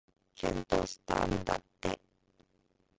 [0.33, 1.99] きゅんとしたんだって